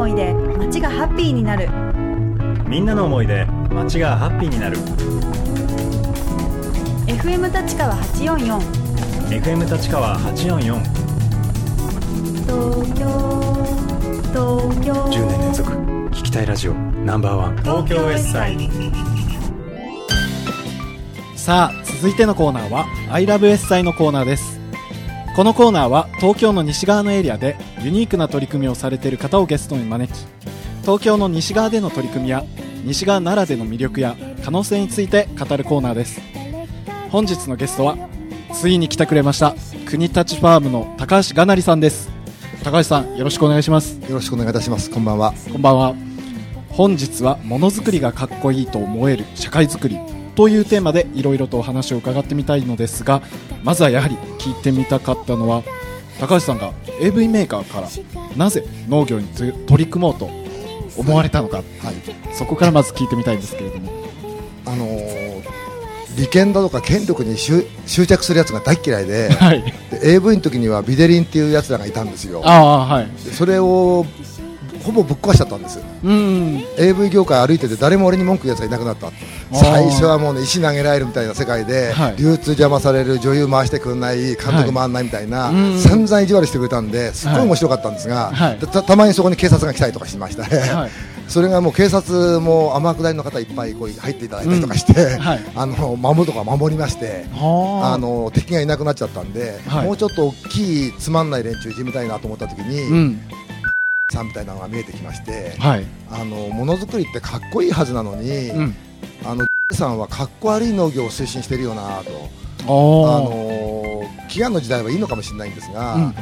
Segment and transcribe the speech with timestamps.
[0.00, 1.68] 思いで街がハッピーになる。
[2.66, 4.78] みんなの思いで街がハッピーになる。
[7.06, 8.60] FM 立川844
[9.28, 10.80] FM 立川844
[12.46, 13.04] 東京
[14.32, 14.94] 東京。
[14.94, 15.70] 10年連続。
[15.70, 16.72] 聞きたいラジオ。
[16.72, 17.58] ナンバーワン。
[17.58, 18.56] 東京 S サイ。
[18.56, 18.62] ド
[21.36, 24.49] さあ続いてのコーナーは「ILOVES 祭」のコーナーです
[25.36, 30.26] このコーナーは東京の西側のエリアでユニークな取り組みをされている方をゲストに招き
[30.82, 32.44] 東京の西側での取り組みや
[32.84, 36.20] 西側ならでの魅力や可能性について語るコーナーです。
[37.10, 37.96] 本日のゲストは
[38.52, 39.54] ついに来てくれました
[39.86, 42.10] 国立ファームの高橋がなりさんです。
[42.64, 43.98] 高橋さんよろしくお願いします。
[44.08, 44.90] よろしくお願いいたします。
[44.90, 45.32] こんばんは。
[45.52, 45.94] こんばんは。
[46.70, 49.98] 本日はものづくりがかっこいいと思える社会づくり
[50.40, 53.20] というテーマでいろいろとお話を伺ってみたいのですが
[53.62, 55.62] まずはやはり聞いてみたかったのは
[56.18, 57.88] 高橋さんが AV メーカーから
[58.38, 60.30] なぜ農業に取り組もうと
[60.96, 62.34] 思われたのか、はい。
[62.34, 63.92] そこからまず聞いてみたいんですけれども。
[64.64, 65.30] あのー
[66.16, 69.62] 利権だとか権力に執執着するやつが大っ嫌いではい。
[69.90, 72.40] で AV の時にはビデリンっていうやつらがいたんですよ。
[72.40, 73.24] はい。
[73.24, 74.04] でそれを
[74.82, 76.64] ほぼぶっ壊しちゃったんですうん。
[76.78, 79.10] AV 業界歩いてて誰も俺に文句言うやつがいなくなった。
[79.52, 82.16] 最初はもうね石投げられるみたいな世界で、はい。
[82.16, 85.78] 流通邪魔される女優回してくんない監督回んないみたいな、うん。
[85.78, 88.58] 散々意地悪してくれたんですっごい面白かったんですが、はい。
[88.58, 90.46] でたたまにそこに警察が来たりとかしました。
[90.46, 90.90] ね、はい。
[91.28, 95.40] それがもう警察も天下りの方いっぱいこう入っていただいたりとかして、うんはい。
[95.54, 97.26] あの守るとか守りまして。
[97.32, 99.86] はあの敵がいなくなっちゃったんで、はい。
[99.86, 103.20] もうちょっと大きいつまんない連中いじめたいなと思った時に、うん
[104.12, 105.86] さんみたいなのが見えてきまして、はい。
[106.10, 108.74] あのものづくりってかっこいいはずなのに、うん。
[109.24, 112.10] あのさんはかっこ悪い農業を推進してるよなと、
[112.62, 116.14] ああの飢餓の時代はいいのかもしれないんですが、あうん。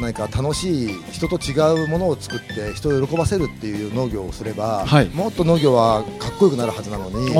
[0.00, 5.08] 何か楽しい人と違うものを作って人を喜ばせるっていう農業をすれば、はい。
[5.08, 7.34] もっと農業はかっこよくなるはずなのに、うん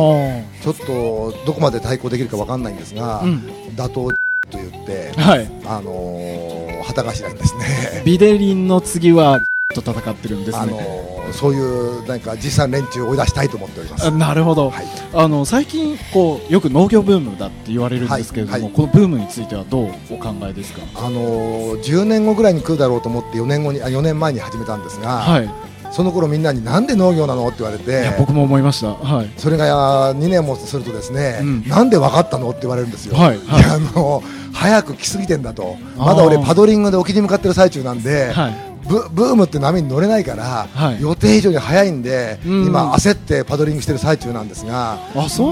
[0.61, 3.77] ちょっとどこまで対抗できるかわかんないんですが、うん。
[3.77, 4.15] 打倒と
[4.53, 5.51] 言って、はい。
[5.67, 8.03] あのー、旗頭にですね。
[8.05, 9.41] ビデリンの次は
[9.83, 14.07] と戦ってるんですね、あのーそういうなんか実際連中を追い出したいと思っております。
[14.07, 14.87] あなるほど、はい。
[15.13, 18.63] あの最近こうよく農業ブームだって言われるんですけれども、はい。
[18.63, 18.73] はい。
[18.73, 20.81] このブームについてはどうお考えですか？
[21.07, 25.49] あのー、10年後ぐらいに来るだろうと思って4年後にあ4年前に始めたんですが、はい、い
[25.93, 28.95] その頃みんなになんで農業なのって言われてや僕も思いました。
[28.95, 29.31] はい。
[29.37, 31.69] それが2年もするとですね、うん。
[31.69, 33.39] なんで分かったのって言われるんですよ、はい。
[33.47, 33.63] はい。
[33.63, 34.23] やあの
[34.53, 35.77] 早く来すぎてんだと。
[35.97, 41.03] まだ俺パドリングで沖に向かってる最中なんで、はいブブームって波に乗れないから、はい。
[41.03, 42.67] 予定以上に早いんで、うん。
[42.67, 44.99] 今焦ってパドリングしてる最中なんですが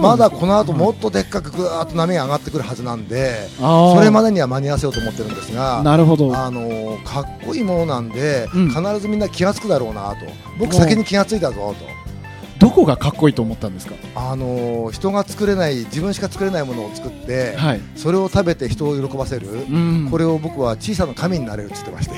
[0.03, 6.37] まだこの後もっとでっかくぐーっと波が上がってくるはずなんでそれまでには間に合わせようと思ってるんですがなるほど。
[6.37, 8.69] あのーかっこいいものなんで、うん。
[8.69, 10.27] 必ずみんな気がつくだろうなと。
[10.59, 11.97] 僕先に気がついたぞと。
[12.59, 13.95] どこがかっこいいと思ったんですか？
[14.15, 17.81] あのー人が作れない自分しか作れないものを作って、はい。
[17.97, 20.09] それを食べて人を喜ばせる、うん。
[20.11, 22.15] これを僕は小さな神になれるって言ってまして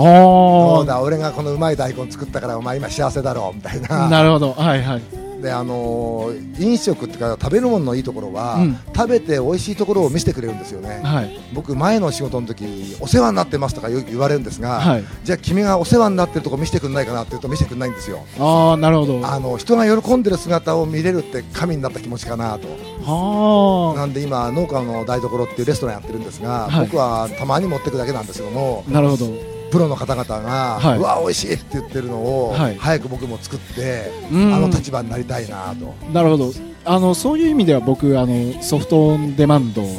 [0.00, 4.08] あそうあだ俺がこのうまい大根作ったからお前今幸せだろうみたいな。
[4.08, 5.02] なるほどはいはい。
[5.40, 8.78] であのー飲食っていうか食べるもののいいところは、うん。
[8.94, 11.40] 食べて美味しいところを見せてくれるんですよね、はい。
[11.54, 15.04] 僕前の仕事の時お世話になってますとかよく言われるんですが、はい。
[15.24, 18.22] じゃあ君がお世話になってるとこ見せてくれないかなって言うと見せてくれないんですよ。
[18.38, 19.26] ああなるほど。
[19.26, 22.68] あの人が喜んでる姿を見れるって神になった気持ちかなと。
[23.02, 26.86] はなんで今農家の台所っていうレストランやってるんですが、はい。
[26.86, 29.26] 僕はたまに持ってくだけなんですけどもあなるほど
[29.70, 30.98] プロの方々が、はい。
[30.98, 32.76] うわ美味しいって言ってるのを、はい。
[32.76, 34.54] 早く僕も作って、うん。
[34.54, 36.52] あの立場になりたいなと、なるほど。
[36.84, 39.90] あのそういう意味では僕あのソフトオンデマンドはい。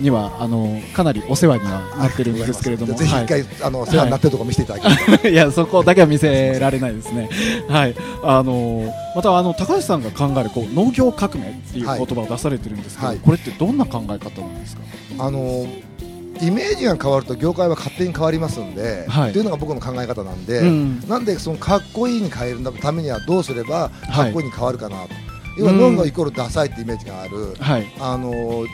[0.00, 7.28] には、あのかなりお世話にはなってるんですけれども、ぜひ一回、あの世話になってるところ見せていただきたい、はい、 いやそこだけは見せられないですね。
[7.70, 7.94] はい、
[8.24, 13.18] あのまたあの高橋さんが考えるこう農業革命っていう言葉を出されてるんですけど、はい。
[13.18, 14.82] これってどんな考え方なんですか？
[15.20, 15.64] あの
[16.40, 19.30] イメージが変わると業界は勝手に変わりますんで、はい。
[19.30, 21.08] っていうのが僕の考え方なんで、うん。
[21.08, 25.10] なんでそのかっこいいに変えるためにはどうすればはいかっこいいに変わるかなと、
[25.58, 27.86] 要は農業イコールダサいってイメージがある、はい。
[28.00, 28.64] あの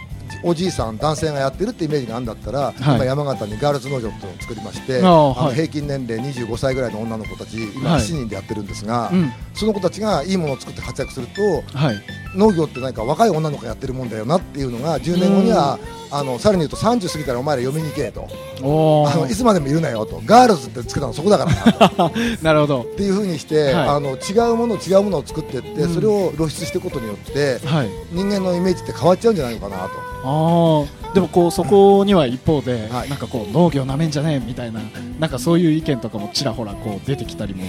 [0.44, 2.74] おじいさん、男性がやってるってイメージがあるんだったら、はい。
[2.78, 8.00] 今、山形にガールズ農場っていうのを作りまして、あの平均年齢25歳ぐらいの女の子たち、今、はい。
[8.00, 9.32] 7人でやってるんですが、うん。
[9.54, 11.42] その子たちがいいものを作って活躍すると、
[11.76, 12.02] はい
[12.34, 15.78] 農業って何か若い女の子がやってるもんだよなっていうのが、10年後には、
[16.12, 18.28] あのさらに言うと30過ぎたらお前ら読みに行けと、
[18.62, 22.10] おあのいーつまでもいるなよと、ガールズってつけたのそこだから
[22.42, 22.82] なるほど。
[22.82, 23.88] っていうふうにして、はい。
[23.88, 25.94] あの違うもの違うものを作っていって、うん。
[25.94, 27.88] それを露出していくことによってはい。
[28.12, 29.90] 人間のイメージって変わっちゃうんじゃないのかなと。
[30.22, 33.08] ああでもこうそこには一方で、はい。
[33.08, 34.80] なんかこう農業なめんじゃねえみたいな
[35.18, 37.64] なんかそういう意見とかもちらほらこう出てきたりも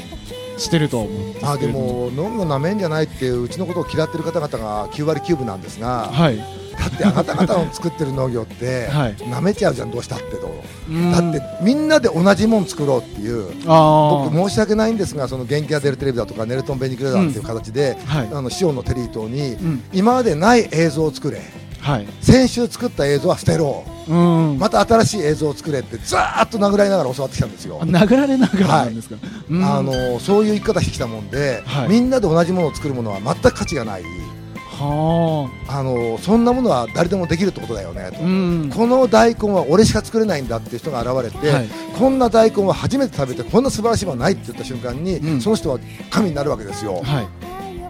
[0.62, 6.38] してると思うんですあでも農業なめんじゃないっていううちのことを嫌ってる方々が9割9分なんですが、はい。
[6.38, 9.30] だってあなた方の作ってる農業って、はい。
[9.30, 11.12] なめちゃうじゃんどうしたってと、うん。
[11.12, 18.30] だってみんなで同じもん作ろうっていうあ僕申し訳ないんですがその元気が出るテレビだとかネルトン・ベニクレダーっていう形で、はい。
[18.32, 19.84] あのシオンのテリー島に、うん。
[19.94, 21.42] 今までない映像を作れ。
[21.80, 22.08] はい。
[22.22, 24.60] 先週作った映像は捨てろうん。
[24.60, 27.80] また新しい映像を作れってずーっと殴られながら教わってきたんですよ。
[27.82, 27.86] あ。
[27.86, 29.16] 殴られながらなんですか、
[29.50, 29.64] うん。
[29.64, 31.90] あのそういう生き方してきたもんで、はい。
[31.90, 34.04] みんなで同じものを作るものは全く価値がない。
[34.04, 35.84] はあ。
[35.84, 38.70] のそんなものは誰でもできるってことだよねあと、うん。
[38.76, 41.70] この大根は俺しか作れないんだっていう人が現れて、はい。
[41.98, 45.42] こんな大根は初めて食べてこんな素晴らしいものはないって言った瞬間に、うん。
[45.42, 45.80] その人は
[46.10, 47.41] 神になるわけですよ、はい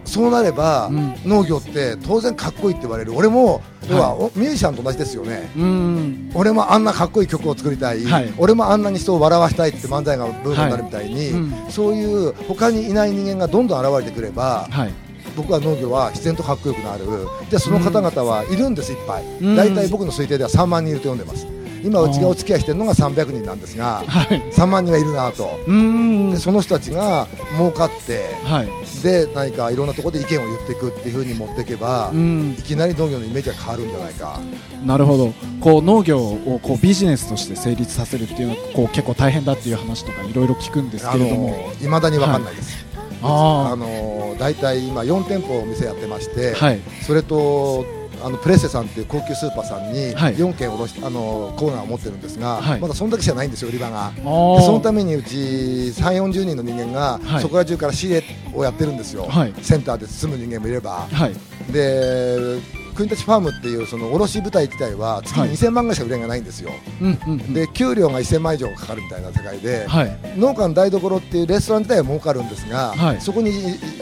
[0.04, 1.14] そうなれば、うん。
[1.24, 3.14] 農業って当然かっこいいって言われる。
[3.14, 4.30] 俺も要は、はい。
[4.34, 5.50] おミュージシャンと同じですよね。
[5.56, 6.30] うん。
[6.34, 8.32] 俺もあんなかっこいい曲を作りたい、はい。
[8.38, 11.28] 俺もあんなに人を笑わしたいって漫才がブームになるみたいに、はい。
[11.30, 11.70] うん。
[11.70, 14.92] そういう他にいない人間がどんどん現れてくれば、はい。
[15.36, 17.04] 僕は農業は自然とかっこよくなる。
[17.50, 19.56] でその方々はいるんですいっぱい、うん。
[19.56, 21.46] 大体僕の推定では3万人いると読んでます
[21.82, 24.42] 今うちがお付き合いしてるのが300人なんですがはい。
[24.52, 25.60] 3万人はいるなと。
[25.66, 26.30] うん。
[26.30, 27.26] でその人たちが
[27.56, 28.68] 儲かってはい。
[29.02, 32.56] で何かいろんなところで意見を言っていくっていうふうに持っていけば、うん。
[32.58, 34.40] いきなり農業のイメージが変わるんじゃないか。
[34.84, 35.32] なるほど。
[35.60, 41.48] こう農業をこうビジネスとして成立させるっていうのはこう結構大変だっていう話とかいろいろ聞くんですあけれども。
[41.48, 42.84] の未だに分かんないです、
[43.22, 46.80] ああの大体今4店舗お店やってまして、はい。
[47.02, 47.84] それと
[48.24, 50.36] あのプレッセさんっていう高級スーパーさんにはい。
[50.36, 52.80] 4軒卸しあのコーナーを持ってるんですが、はい。
[52.80, 54.12] まだそんだけじゃないんですよ売り場が。
[54.16, 57.42] そのためめにうち3、40人の人間が、はい。
[57.42, 58.24] そこら中から仕入れ
[58.54, 59.54] をやってるんですよ、はい。
[59.60, 61.34] センターで包む人間もいれば、はい。
[61.72, 62.60] で
[62.94, 65.50] 国立ファームっていうその卸部隊自体は月はい。
[65.50, 67.54] に2000万ぐらいしか売り上げがないんですよ、うんうんうん。
[67.54, 70.18] で給料が1000万以上かかるみたいな世界で、はい。
[70.36, 73.20] 農家の台所っていうレストラン自体は儲かるんですが、はい。
[73.20, 73.50] そこに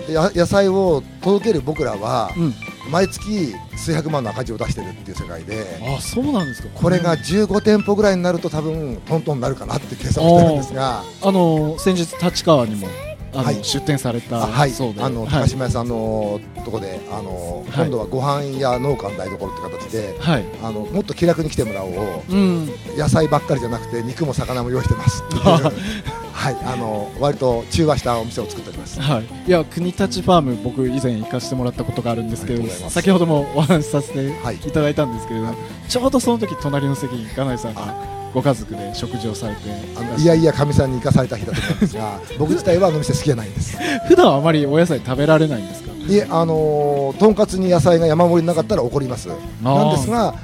[0.09, 2.55] や野菜を届ける僕らは、うん。
[2.91, 5.65] 毎月数百万の赤字を出してるっていう世界で。
[5.97, 6.69] あそうなんですか。
[6.75, 12.89] これが15店舗ぐらいになると多分トントンになるかなって計算をしてるんですが、あの先日立川にも
[13.33, 13.63] はい。
[13.63, 14.71] 出店されたあはい。
[14.71, 15.03] そうで。
[15.03, 15.31] あのはい。
[15.31, 17.87] 高島屋さんのとこであの、はい。
[17.87, 20.45] 今度はご飯屋農家の台所って形ではい。
[20.63, 21.93] あのもっと気楽に来てもらおう。
[22.29, 22.69] うん。
[22.97, 25.23] 野菜ばっかりじゃなくて肉も魚も用意してます。
[25.25, 26.57] っていうはい。
[26.65, 29.01] あの割と中和したお店を作っております。
[29.01, 34.57] はい、いや国立ファーム僕以前行かせてもらったことがあるんですけれど先ほどもお話しさせてはい。
[34.57, 35.49] いただいたんですけれど、
[35.89, 39.61] ちょうどその時隣の席に金井さんがご家族で食事をされて
[39.97, 43.77] あのいやいやかみさんに生かされた日だと思うんですが 僕自体はあの店好きじゃないんです。
[44.09, 45.91] 普段あまりお野菜食べられないんですか？
[46.09, 49.29] いえあのーとんかつに野菜が山盛りなかったら怒ります。
[49.63, 50.35] なんですが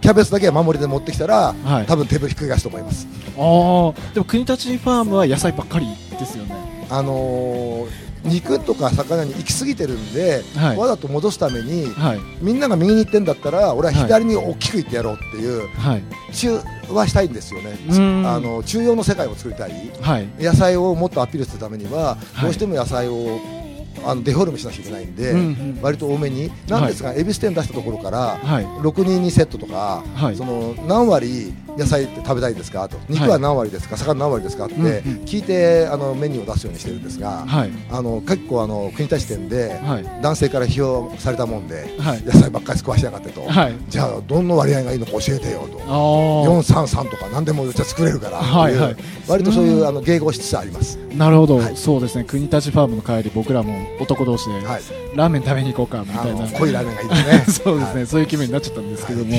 [0.00, 1.86] キャベツだけは守りで持ってきたら、はい。
[1.86, 3.08] 多分テーブルひっくり返すと思います。
[3.36, 3.94] あー。
[4.14, 5.86] でも国立ファームは野菜ばっかり
[6.18, 6.54] ですよね。
[6.90, 10.76] あのー肉とか魚に行き過ぎてるんで、はい。
[10.76, 12.20] わざと戻すためにはい。
[12.40, 16.02] みんなが右に行ってんだったら俺は左に大きく行ってやろうっていう、はい。
[16.32, 17.78] 中和したいんですよね。
[17.88, 18.26] うん。
[18.26, 19.90] あの中央の世界を作りたい。
[20.00, 20.28] はい。
[20.38, 22.42] 野菜をもっとアピールするためには、はい。
[22.42, 23.40] どうしても野菜を
[24.04, 25.38] あのデフォルメしなきゃいけないんで、うん。
[25.38, 26.50] うん割と多めに。
[26.68, 28.64] なんですが、恵比寿店出したところから、はい。
[28.64, 30.36] 622セットとか、はい。
[30.36, 32.88] その何割野菜って食べたいですか？
[32.88, 32.96] と。
[33.08, 34.66] 肉は何割ですか、魚何割ですか？
[34.66, 37.70] って聞いてあのメニューを出すようにしてるんですが、はい。
[37.90, 40.22] あの結構あの国立店ではい。
[40.22, 42.22] 男性から批評されたもんで、はい。
[42.22, 43.74] 野菜ばっかり食わしやがってと、はい。
[43.88, 45.80] じゃあどんな割合がいいのか教えてよと。
[45.86, 46.62] あー。
[46.62, 48.38] 433とか何でもうちは作れるから。
[48.38, 48.96] はいはい。
[49.28, 50.96] 割とそういう、うんあの迎合しつつあります。
[51.16, 51.76] なるほど、はい。
[51.76, 52.24] そうですね。
[52.24, 54.82] 国立ファームの帰り僕らも男同士ではい、
[55.14, 56.42] ラーメン食べに行こうかみあたいな。
[56.42, 57.52] の濃いラーメンがいいですね。
[57.64, 58.06] そうですね、はい。
[58.06, 59.32] そういう気分になっちゃったんですけども、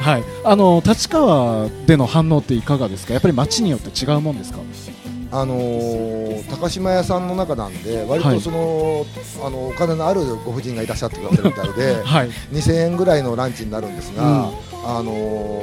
[0.00, 4.58] はい、あの立川での反応っていかがですか、やっぱり街によって違うもんですか？
[5.32, 8.36] あのー高島屋さんの中なんで割はい。
[8.36, 9.04] とその、
[9.44, 14.22] あのお金のあるご婦人がいらっしゃってくださるみたいで はい、2000円ぐらいのランチになるんですが、
[14.86, 15.60] あのー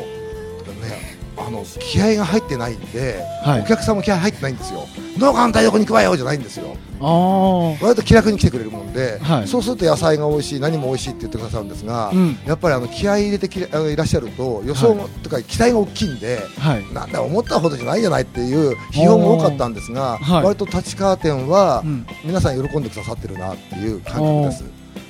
[0.82, 1.11] ね
[1.48, 3.62] あの気合が入ってないんで、はい。
[3.62, 6.76] お客さんも気合入ってないんですよ農家の台所に行くわよじゃないんですよ。
[7.04, 9.48] ああ、割と気楽に来てくれるもんで、はい。
[9.48, 20.44] そうすると野菜が美味しい何も美味しいって言ってくださるんですが、うん、やっぱりあの気合い入れてきあのいらっしゃると予想も、とか期待が大きいんではい、なんだ思ったほどじゃないじゃないっていう批評も多かったんですが、はい。
[20.46, 24.64] 割と立川店はうん、皆さん喜んでくださってるなっていう感覚です。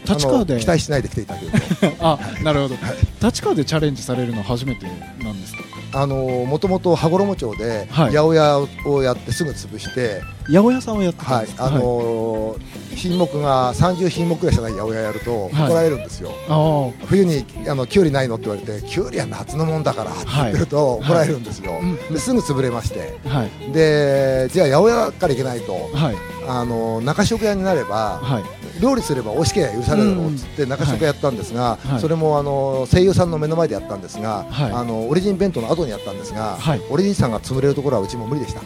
[0.05, 0.59] 立川で？
[0.59, 1.95] 期待しないで来ていただけると。
[2.01, 2.75] あ、なるほど、
[3.21, 4.87] 立川でチャレンジされるの初めて
[5.23, 5.61] なんですか？
[5.93, 8.15] あのもともと羽衣町ではい。
[8.15, 11.23] 八百屋をやってすぐ潰して、八百屋さんをやって。
[11.23, 11.47] はい。
[11.57, 12.55] あの
[12.95, 15.51] 品目が30品目ぐらいしかない八百屋やるとはい。
[15.67, 21.95] 怒られるんですよ、あ冬にあのキュウリないのって言われてキュウリは夏のもんだからって言ってると怒られるんですよ、うん。
[22.13, 23.17] ですぐ潰れまして。
[23.25, 25.73] あ、はい、でじゃあ八百屋から行けないと。
[25.93, 26.15] はい、
[26.47, 31.99] あの中食屋になればはい料理すれば美味しければ許されるだろうっつって中食屋やったんですが、はい。
[32.01, 34.71] それもあの声優さんの目の前でやったんですが、はい。
[34.71, 36.81] あのオリジン弁当の後にやったんですが、はい。
[36.89, 38.61] オリジンさんが潰れるところはうちも無理でした。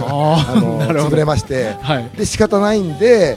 [0.00, 0.80] あ あの
[1.10, 1.76] 潰れまして。
[1.80, 2.10] はい。
[2.16, 3.36] で仕方ないんで、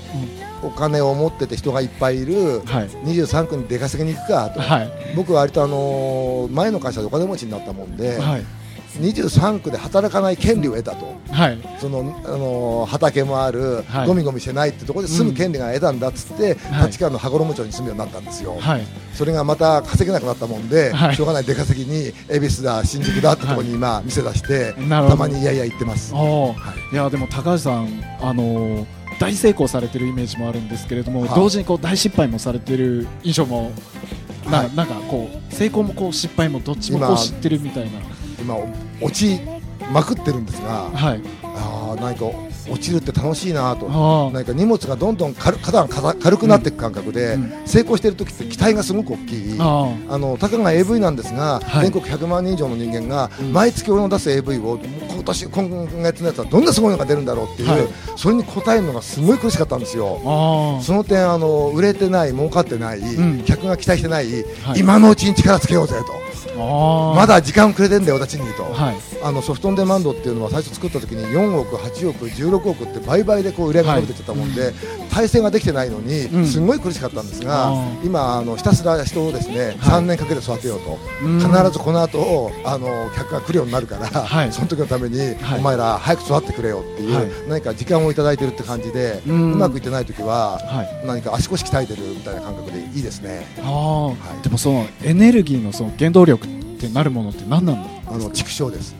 [0.61, 2.89] お金を持ってて人がいっぱいいるはい。
[3.05, 4.91] 23区に出稼ぎに行くかと、はい。
[5.15, 8.45] 僕は割とあの前の会社でお金持ちになったもんで、はい
[8.97, 11.15] 23区で働かない権利を得たと。
[11.31, 11.57] はい。
[11.79, 14.07] そのあの畑もある、はい。
[14.07, 16.87] ゴミゴミしてないってところで住む権利が得たんだっつって、はい。
[16.87, 18.85] 立川の羽衣町に住むようになったんですよ、はい。
[19.13, 21.15] それがまた稼げなくなったもんで、はい。
[21.15, 26.17] しょうがない出稼ぎに恵比寿だ新宿だってところに今店出して、たまにいやいや行ってます、い。
[26.93, 31.29] いやでも高橋さんあのー大成功されてるイメージもあるんですけれども、はい。
[31.31, 33.71] 同時にこう大失敗もされてる印象も
[34.49, 34.75] な,、はい。
[34.75, 37.99] なんかこう成功もこう失敗もどっちもこう今知ってるみたいな
[38.41, 38.55] 今
[39.01, 39.39] 落ち
[39.91, 41.21] まくってるんですが、はい。
[41.43, 42.25] あー何か
[42.69, 43.87] 落ちるって楽しいなと。
[43.89, 47.53] あ何か荷物がどんどん軽肩が軽軽くなっていく感覚で、うん。
[47.65, 51.89] 成功している時って期待がすごく大きい、ああのたかが AV なんですが、はい。
[51.89, 53.53] 全国100万人以上の人間がうん。
[53.53, 57.87] 毎月俺の出す AV を今年今月のやつはどんなすごいのが出るんだろうっていう、はい。
[58.15, 60.21] それに応えるのがすごい苦しかったんですよ。
[60.23, 63.43] あその点あの売れてない儲かってない、ん。
[63.43, 64.27] 客が期待してない、
[64.63, 64.79] はい。
[64.79, 66.13] 今のうちに力つけようぜと。
[66.13, 68.95] あまだ時間くれてんだよ私にと、はい。
[69.23, 74.73] あのソフトオンデマンドっていうのは最初作った時に4億、8億、16億って倍々でこう売り上げが伸びていっちゃったもんで、
[75.09, 76.45] 体制ができてないのに、うん。
[76.45, 77.73] すごい苦しかったんですが、
[78.03, 81.39] 今あのひたすら人をですね、3年かけて育てようと、うん。
[81.39, 84.51] 必ずこの後あの客が来るようになるから、はい。
[84.51, 85.59] その時のために、はい。
[85.59, 87.27] お前ら早く育ってくれよっていう、はい。
[87.47, 91.05] 何か時間をいただいてるって感じで、ううんまくいってない時は、はい。
[91.05, 93.47] 何か足腰鍛えてるみたいな感覚でいいですね。
[93.57, 94.43] はい。
[94.43, 96.49] でもそのエネルギーのその原動力っ
[96.79, 97.89] てなるものって何なんだ？
[98.11, 98.95] あの畜生です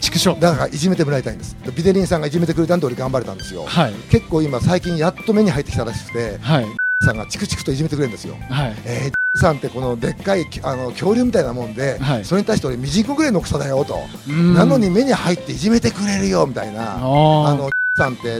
[0.00, 0.34] 畜生。
[0.38, 1.56] だからいじめてもらいたいんです。
[1.74, 3.64] ビデリンさんがいじめてくれたんで俺頑張れたんですよ。
[3.64, 3.92] はい。
[4.10, 6.66] 結構今最近やっと目に入ってきたらしくてはい。
[7.04, 8.36] さんがチクチクといじめてくれるんですよ。
[8.50, 8.76] はい。
[8.84, 12.24] えー、さんってこのでっかいあの恐竜みたいなもんで、はい。
[12.24, 13.98] それに対して俺ミジンコぐらいの草だよと、
[14.28, 14.54] うん。
[14.54, 18.38] なのに目に入っていじめてくれるよみたいなあのさんって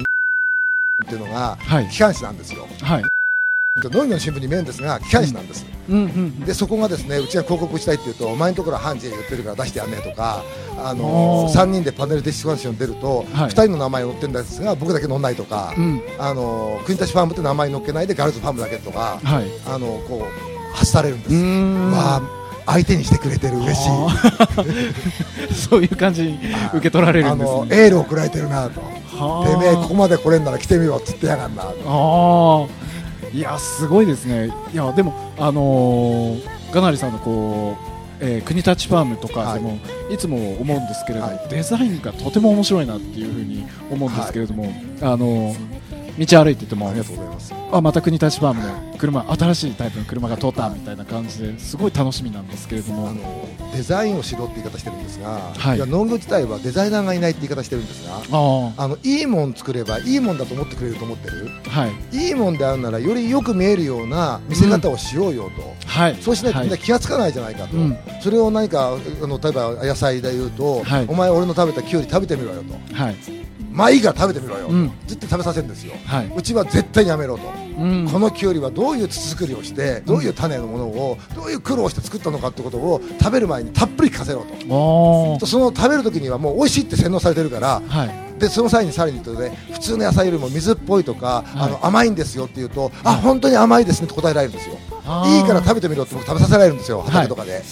[1.05, 3.05] っていうのがはい機関士なんですよはい
[3.77, 10.43] 農業の新聞に見えるんですが機関士なんです、うんうんでそこがですねうちが広告したいって言うとお前のところは判事言ってるから出してやんねえとか
[10.79, 11.61] あのおー。
[11.61, 13.27] 3人でパネルディスカッション出ると、はい。
[13.47, 16.01] 2人の名前載ってるんですが僕だけ載んないとか、うん。
[16.19, 19.45] あの国立ファームって名前載っけないでガールズファームだけとかはい。
[19.67, 21.91] あのこう発されるんです、うーん。
[21.91, 22.23] まあ
[22.67, 25.55] 相手にしてくれてる嬉しい。
[25.55, 26.39] そういう感じに
[26.73, 27.59] 受け取られるあんですね。
[27.59, 28.81] のエールをくられてるなと。
[29.17, 29.49] はあ。
[29.49, 32.67] てめえここまで来れんなら来てみろっつってやがんなあ
[33.37, 34.51] いやすごいですね。
[34.73, 37.77] いやでもあのー、ガナリさんのこ
[38.21, 39.79] う、えー国立ファームとかでも、
[40.11, 41.49] い、つも思うんですけれども、はい。
[41.51, 45.76] デザインがとても面白いなっていうふうに思うんですけれども、あのー
[46.19, 53.09] 道歩いててもありがとうございますあまた国立ファームの車新しいタイプの車が通ったみたいな感じですごい楽しみなんですけれども。
[53.09, 55.77] あのデザインをしろって言い方してるんですが、はい。
[55.77, 58.89] いや農業自体はデザイナーがいないって言い方してるんですがああ。
[58.89, 62.17] のいいもん作ればいいもんだと思ってくれると思ってるあはい。
[62.17, 67.99] いいもんであるならよりよく見えるような見せ方をしようよと、はいそうしないとみんなは気がつかないじゃないかと、うん。
[68.23, 71.07] それを何かあの例えば野菜で言うと、はい。
[71.09, 72.95] お前俺の食べたきゅうり食べてみろよと。
[72.95, 73.46] はい
[73.77, 74.91] まあいいから食べてみろよ、うん。
[75.07, 75.93] ずっと食べさせるんですよ。
[76.07, 76.33] はい。
[76.35, 77.45] うちは絶対にやめろと、
[77.79, 78.09] うん。
[78.11, 85.47] このきゅうりはどういう土作りをしてどういう種のものをどういう苦労して作ったのかってことを食べる前にたっぷり聞かせろと。
[85.47, 94.77] その食べる時にはもう美味しいって洗脳されてるからはいでその際にさらに言うとね普通の野菜よりも水っぽいとか、あの甘いんですよって言うと、あ本当に甘いですねって答えられるんですよ。
[95.27, 97.63] いいから食べてみろって僕食べさせられるんですよ畑とかで、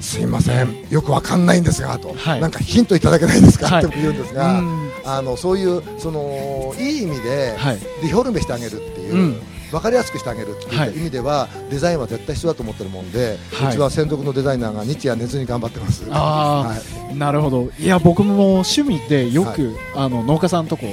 [0.00, 0.88] すいません。
[0.90, 2.40] よくわかんないんですがと、はい。
[2.40, 3.84] なんかヒントいただけないですか、はい。
[3.84, 4.90] って言うんですが、うん。
[5.04, 7.78] あのそういうそのいい意味ではい。
[8.02, 10.90] リフォルメしてあげるっていう、うん分かりやすくしてあげるってはい。
[10.90, 13.70] いう意味では、デザインは絶対必要だと思ってるもんで、はい。
[13.70, 16.04] うちは専属のデザイナーが日夜寝ずに頑張ってます。
[16.10, 16.76] は
[17.10, 17.16] い。
[17.16, 17.70] なるほど。
[17.78, 20.86] いや僕も趣味でよく、あの農家さんとこ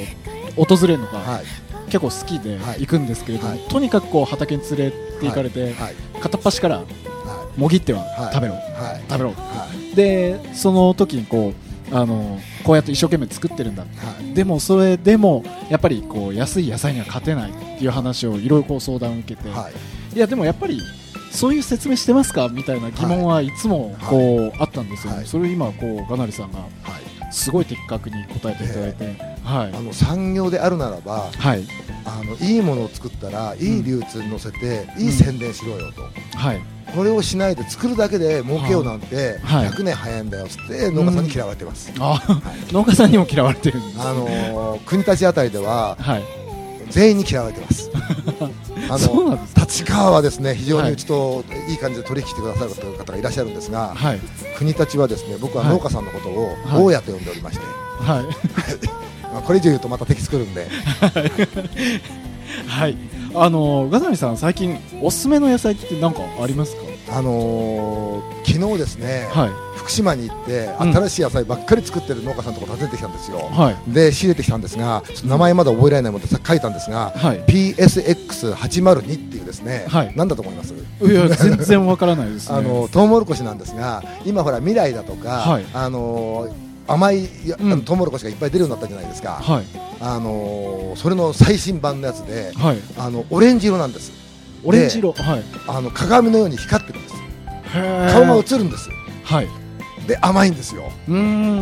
[0.56, 1.44] 訪れるのがはい。
[1.88, 2.82] 結構好きではい。
[2.82, 3.60] 行くんですけれども、はい。
[3.68, 5.96] とにかくこう畑に連れて行かれて、はい。
[6.22, 6.84] 片っ端からは
[7.58, 8.34] もぎってははい。
[8.34, 9.04] 食べろ、はい。
[9.10, 9.30] 食べろ。
[9.32, 9.96] はい。
[9.96, 13.84] でその時にこうあのこうやって一生懸命作ってるんだ。
[13.84, 13.88] は
[14.22, 20.16] いでもそれでもやっぱりこう安い野菜には勝てないっていう話をいろいろこう相談を受けて、はい。
[20.16, 20.80] いやでもやっぱり
[21.32, 22.48] そういう説明してますか？
[22.50, 23.52] みたいな疑問はい。
[23.56, 25.26] つもこう、あったんですよ、はい。
[25.26, 26.70] それを今こうガナリさんがはい。
[27.34, 29.16] すごい的確に答えていただいて、
[29.50, 29.74] はい。
[29.74, 31.66] あの産業であるならばはい。
[32.06, 36.04] あのいいものを作ったらいい流通に乗せて、いい宣伝しろよと、
[36.38, 36.62] はい。
[36.96, 39.70] これをしないで作るだけで儲けようなんてはい。
[39.70, 42.42] 100年早いんだよっつって農家さんに嫌われてます、あ
[42.72, 46.24] 農家さんにも嫌われてるんです、ね、あのー国立あたりでははい。
[46.90, 47.92] 全員に嫌われてます。
[48.90, 54.20] あの立川はですね非常はいにうちといい感じで取引してくださる方がいらっしゃるんですが、はい。
[54.58, 55.74] 国立はですね僕ははい。
[55.74, 56.84] 農家さんのことをはい。
[56.84, 58.24] 大家と呼んでおりまして、はい。
[59.34, 60.68] まあこれ以上言うとまた敵作るんで、
[62.68, 62.98] はい。
[63.36, 66.82] あのガザミさん最近おすすめの野菜って何かありますか？
[67.12, 69.50] あのー昨日ですね、はい。
[69.78, 70.94] 福島に行ってうん。
[70.94, 73.38] 新しい野菜ばっかり作ってる農家さんのとこ訪ねてきたんですよ。
[73.38, 73.94] はい。
[73.94, 77.42] で仕入れてきたんですが名前まだ覚えられないものでさ書いたんですが、はい。
[77.46, 80.16] PSX802 っていうですね、はい。
[80.16, 80.74] なんだと思います？
[80.74, 80.78] い
[81.14, 82.58] や全然わからないですね。
[82.58, 85.66] あのトウモロコシなんですが今ほら未来だとか、はい。
[85.74, 86.48] あの
[86.88, 87.82] 甘いやうん。
[87.84, 89.66] トウモロコシがいっぱい出るようになったじゃないですか、はい。
[90.02, 92.78] あのそれの最新版のやつではい。
[92.98, 94.12] あのオレンジ色なんです
[94.64, 95.14] オレンジ色。
[95.14, 95.44] はい。
[95.68, 97.16] あの鏡のように光ってるんです。
[97.76, 98.90] へ顔がー映るんです
[99.24, 99.48] はい。
[100.08, 100.92] で甘いんですよ。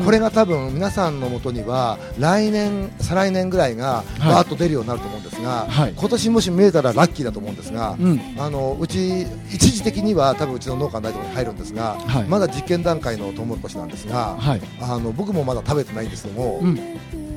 [0.06, 4.20] これが多分皆さんのもとには来年再来年ぐらいがはい。
[4.20, 5.94] バーッと出るようになると思うんですが、はい。
[5.94, 8.36] 今年もし見えたらラッキーだと思うんですが、うん。
[8.38, 12.24] あのうち一時的には多分うちの農家のないところに入るんですが、はい。
[12.24, 14.62] まだ実験段階のトウモロコシなんですが、はい。
[14.80, 16.80] あの僕もまだ食べてないんですけども、うん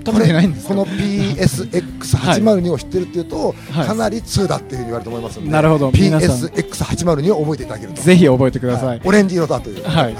[0.04, 3.86] 食べてないんですかこの PSX802 を知ってるっていうと、はい。
[3.86, 5.90] かなり2だっていうふうに言われると思いますので、なるほど。
[5.92, 6.30] 皆さん。
[6.48, 8.02] PSX802 を覚えていただけると。
[8.02, 9.00] ぜひ覚えてください、はい。
[9.04, 10.14] オレンジ色だという、はい。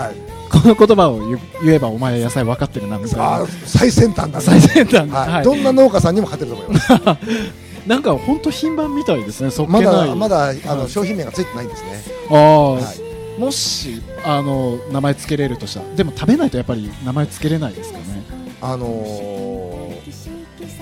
[0.51, 3.47] この言葉を言言えばお前野菜分かってるなみたいな。
[3.65, 4.45] 最先端だね。
[4.45, 5.09] 最先端。
[5.09, 5.33] はい。
[5.33, 5.45] はい。
[5.45, 6.91] どんな農家さんにも勝てると思います？
[7.87, 9.51] なんか本当品番みたいですね。
[9.67, 12.85] まだまだあの、はい商品名がついてないんですね、ああ、はい。
[13.41, 15.87] もしあの名前つけれるとしたら。
[15.95, 18.05] でも食べないとやっぱり名前つけれないですかね
[18.61, 19.91] あのー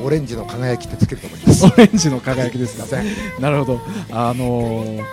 [0.01, 1.67] オレンジの輝きってつけると思います。
[1.67, 3.03] オレンジの輝きですか？
[3.41, 3.81] なるほど。
[4.11, 5.05] あのー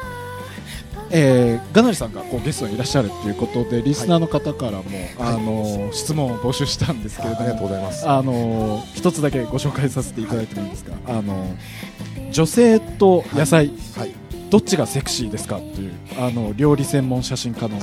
[1.11, 4.83] えーガナリさんがこうゲストにいらっしゃるということでリスナーの方からも、
[5.19, 8.07] あのー質問を募集したんですけれどありがとうもございます。
[8.09, 14.11] あのー一つだけご紹介させていただいてもいいですか、あのー女性と野菜、はい。
[14.49, 17.79] どっちがセクシーですかというあの料理専門写真家の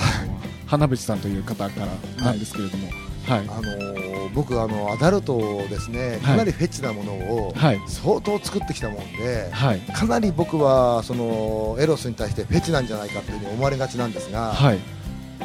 [0.67, 1.87] 花淵さんという方か
[2.19, 7.81] らなんですけれども、はいあのー僕あのアダルトをですねかなりフェチなものをはい。
[7.87, 9.81] 相当作ってきたもんで、はい。
[9.81, 14.79] かなり僕はそのエロスに対してフェチなんじゃないかというふうに思われがちなんですが、はい。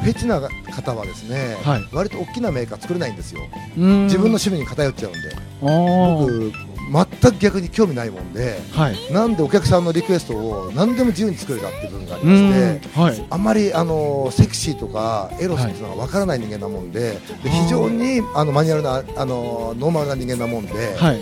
[0.02, 1.88] ェチな方はですね、はい。
[1.92, 3.42] 割と大きなメーカー作れないんですよ、
[3.76, 5.18] 自分の趣味に偏っちゃうんで、
[5.60, 6.52] 僕、
[6.90, 9.12] 全く逆に興味ないもんで、はい。
[9.12, 13.00] なんでお客さんのリクエストを何でも自由に作れたっていう部分がありうまして。
[13.00, 13.26] はい。
[13.30, 21.20] あんまりあのセクシーとかエロスっていうのがわからない人間なもんで,、で非常にあのマニュアルなあのノーマルな人間なもんで、はい。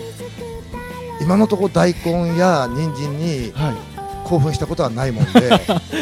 [1.21, 3.96] 今のところ大根や人参にはい
[4.27, 5.31] 興奮したことはないもんで、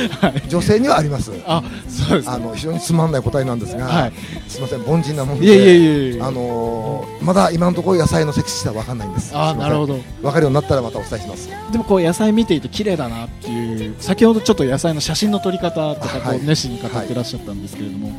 [0.48, 1.30] 女性にはあります。
[1.46, 4.12] あそうですあの非常につまんない答えなんですが、はい。
[4.48, 6.22] すみません凡人なもんでいえいえいえいえ。
[6.22, 9.30] あのーまだ今のところ野菜のセクシーさは分かんないんです。
[9.34, 9.94] あーなるほど。
[9.94, 11.48] ど分かるようになったらまたお伝えします。
[11.70, 16.38] でもこう野菜見ていて綺麗だなっていう先ほどちょっと野菜の写真の撮り方とかこはい。
[16.38, 18.12] う熱心に語ってらっしゃったんですけれども、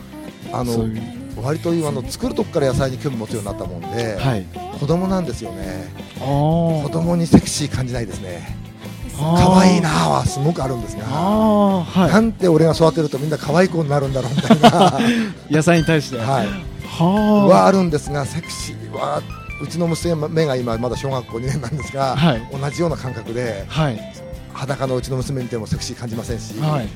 [0.54, 1.02] あのそういう。
[1.44, 4.46] 割と今あの作るとこから野菜に興味持つようになったもんで、はい。
[4.80, 5.90] 子供なんですよね。
[6.20, 8.56] あ子供にセクシー感じないですね
[9.18, 15.00] 可愛いなーはすごくあるんですがはなんて俺が育てるとみんな可愛い子になるんだろうみたいな、は
[15.50, 16.18] い野菜に対して。
[16.18, 16.44] い、は
[16.88, 17.66] はあ。
[17.68, 17.72] あ。
[17.72, 19.22] るんですがセクシーは
[19.62, 24.14] うちの娘が今まだ小学校2年なんですが、はい同じような感覚ではい
[24.54, 26.88] 裸のうちの娘見てもセクシー感じませんし、はい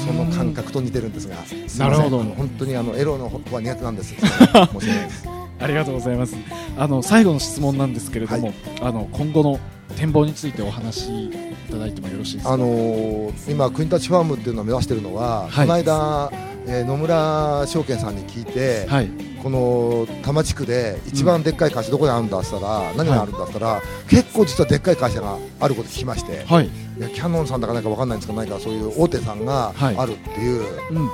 [0.00, 1.36] その感覚と似てるんですが、
[1.68, 2.82] すなるほど本当にあ。
[2.82, 4.14] のエロの方は苦手なんです。
[4.14, 5.39] 申し訳ないです。
[5.60, 6.34] ありがとうございます。
[6.78, 9.60] あの最後の質問なんですけれども、はあの今後の
[9.96, 11.32] 展望についてお話しい
[11.70, 12.52] ただいてもよろしいですか？
[12.52, 15.66] あのー今国立ファームっていうのを目指しているのは、はい。
[15.66, 16.30] この間、
[16.66, 19.10] えー野村証券さんに聞いて、はい。
[19.42, 26.66] この多摩地区で一番でっかい会社どこにあるんだっったら、何があるんだったら、結構実はでっかい会社があること聞きまして、はい。
[26.66, 26.70] い
[27.00, 29.96] やキャノンさんだかなんかわかんないんですけど、何かそういう大手さんがはい。
[29.96, 31.08] あるっていう、うん。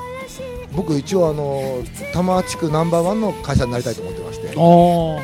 [0.75, 1.83] 僕一応あの
[2.13, 4.15] 多摩地区ナンバーワンの会社になりたいと思っ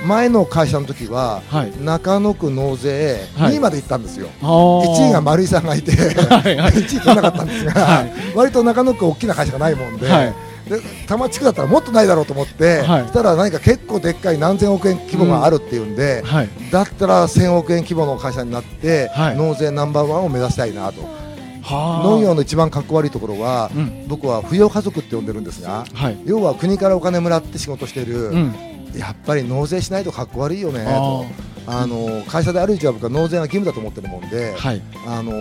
[0.07, 1.73] 前の会社の時は、はい。
[1.83, 3.55] 中野区納税はい。
[3.55, 6.73] 2位まで行ったんですよ、あ1位が丸井さんがいて、は いはい。
[6.75, 8.13] 1位取れなかったんですが、はい。
[8.35, 10.35] 割と中野区大きな会社がないもんで、はい。
[10.69, 13.03] で多摩地区だったらもっとないだろうと思って、はい。
[13.03, 16.49] そしたら何か結構でっかい何千億円規模があるっていうんで、はい。
[16.71, 19.37] だったら1000億円規模の会社になって、はい。
[19.37, 21.03] 納税ナンバーワンを目指したいなと、
[21.63, 22.07] はあ。
[22.07, 24.05] 農業の一番かっこ悪いところは、うん。
[24.09, 26.17] 僕は扶養家族って呼んでるんですが、はい。
[26.25, 28.55] 要は国からお金もらって仕事してる、うん
[28.97, 30.83] やっぱり納税しないとかっこ悪いよね。
[30.83, 31.27] あと。
[31.65, 34.83] あの会社である以上は僕は納税が義務だと思ってるもんで、はい。
[35.07, 35.33] あの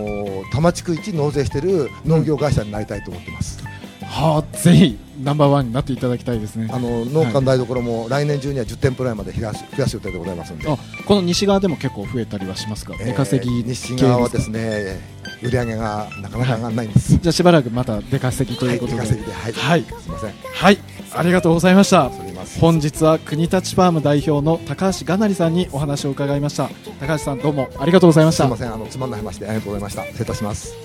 [0.50, 3.62] 多摩地区一納税してる農業会社になりたいと思ってます。
[4.12, 6.68] はあぜひナンバーワンになっていただきたいですね。
[6.70, 15.00] あの農家の台所も来年中には10店舗ぐらいまで増やし増やす予定でございますので、あこの西側でも結構増えたりはしますか、えー出稼ぎ西側はですねね
[15.42, 18.98] 売り上げがなかなか上がらないんです、じゃあしばらくまた出稼ぎということで。
[18.98, 19.82] はい、出稼ぎではい、はい。
[19.82, 20.32] すみません。
[20.32, 20.78] はい。
[21.14, 22.10] ありがとうございました
[22.42, 26.68] ません本日は国立ファーム代表の高橋がなりさんにお話を伺いました。
[27.00, 28.44] 高橋さんどうもありがとうございました。
[28.44, 30.04] すみませんあのつまんない話でありがとうございました。
[30.06, 30.81] 失礼いたします